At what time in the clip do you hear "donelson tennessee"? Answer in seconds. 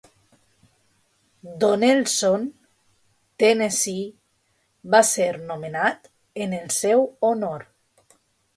1.63-4.07